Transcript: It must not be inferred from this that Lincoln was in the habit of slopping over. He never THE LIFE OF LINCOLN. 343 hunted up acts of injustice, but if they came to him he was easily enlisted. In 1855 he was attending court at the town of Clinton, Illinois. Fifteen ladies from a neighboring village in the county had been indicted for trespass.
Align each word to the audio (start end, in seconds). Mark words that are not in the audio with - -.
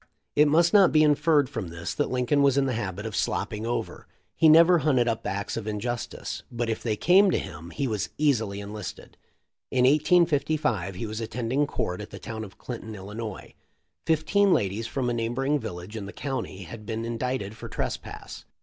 It 0.35 0.47
must 0.47 0.73
not 0.73 0.91
be 0.91 1.03
inferred 1.03 1.47
from 1.47 1.67
this 1.67 1.93
that 1.93 2.09
Lincoln 2.09 2.41
was 2.41 2.57
in 2.57 2.65
the 2.65 2.73
habit 2.73 3.05
of 3.05 3.15
slopping 3.15 3.67
over. 3.67 4.07
He 4.35 4.49
never 4.49 4.79
THE 4.79 4.79
LIFE 4.79 4.81
OF 4.81 4.85
LINCOLN. 4.87 5.03
343 5.05 5.05
hunted 5.05 5.07
up 5.11 5.39
acts 5.39 5.57
of 5.57 5.67
injustice, 6.07 6.43
but 6.51 6.69
if 6.71 6.81
they 6.81 6.95
came 6.95 7.29
to 7.29 7.37
him 7.37 7.69
he 7.69 7.85
was 7.87 8.09
easily 8.17 8.59
enlisted. 8.61 9.15
In 9.69 9.83
1855 9.85 10.95
he 10.95 11.05
was 11.05 11.21
attending 11.21 11.67
court 11.67 12.01
at 12.01 12.09
the 12.09 12.17
town 12.17 12.43
of 12.43 12.57
Clinton, 12.57 12.95
Illinois. 12.95 13.53
Fifteen 14.07 14.51
ladies 14.51 14.87
from 14.87 15.07
a 15.07 15.13
neighboring 15.13 15.59
village 15.59 15.95
in 15.95 16.07
the 16.07 16.13
county 16.13 16.63
had 16.63 16.87
been 16.87 17.05
indicted 17.05 17.55
for 17.55 17.69
trespass. 17.69 18.45